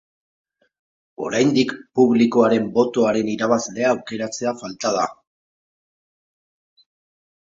[1.25, 5.03] Oraindik publikoaren botoaren irabazlea aukeratzea falta da.